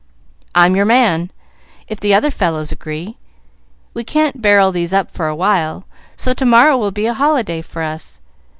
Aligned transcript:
"I'm 0.55 0.75
your 0.75 0.87
man, 0.87 1.29
if 1.87 1.99
the 1.99 2.11
other 2.11 2.31
fellows 2.31 2.71
agree. 2.71 3.19
We 3.93 4.03
can't 4.03 4.41
barrel 4.41 4.71
these 4.71 4.93
up 4.93 5.11
for 5.11 5.27
a 5.27 5.35
while, 5.35 5.85
so 6.15 6.33
to 6.33 6.43
morrow 6.47 6.75
will 6.75 6.89
be 6.89 7.05
a 7.05 7.13
holiday 7.13 7.61
for 7.61 7.83
us. 7.83 8.19